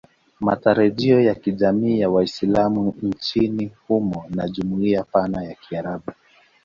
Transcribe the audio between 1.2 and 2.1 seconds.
ya kijamii ya